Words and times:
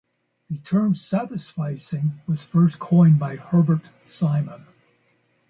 The 0.49 0.57
term 0.57 0.93
satisficing 0.95 2.27
was 2.27 2.43
first 2.43 2.79
coined 2.79 3.19
by 3.19 3.35
Herbert 3.35 3.87
Simon. 4.03 4.65